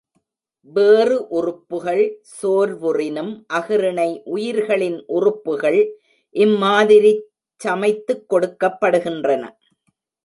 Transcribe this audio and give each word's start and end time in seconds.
வேறு 0.75 1.27
உறுப்புகள் 1.27 2.01
சோர்வுறினும் 2.31 3.29
அஃறிணை 3.53 4.07
உயிரிகளின் 4.25 4.97
உறுப்புகள் 5.07 5.79
இம்மாதிரி 6.35 7.13
சமைத்துக் 7.61 8.25
கொடுக்கப்படு 8.29 8.99
கின்றன. 9.05 9.43